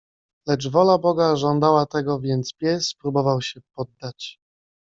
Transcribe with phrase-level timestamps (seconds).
[0.47, 4.39] Lecz wola boga żądała tego, więc pies próbował się poddać.